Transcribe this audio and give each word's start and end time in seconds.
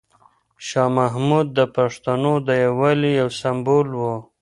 شاه 0.67 0.89
محمود 0.97 1.47
د 1.57 1.59
پښتنو 1.75 2.33
د 2.47 2.49
یووالي 2.65 3.11
یو 3.21 3.29
سمبول 3.39 3.87
و. 3.95 4.01